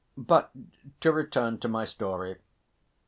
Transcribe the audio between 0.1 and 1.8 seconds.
But to return to